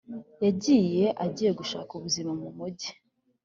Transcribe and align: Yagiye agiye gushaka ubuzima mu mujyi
Yagiye 0.43 1.05
agiye 1.25 1.51
gushaka 1.59 1.91
ubuzima 1.95 2.31
mu 2.41 2.47
mujyi 2.57 2.89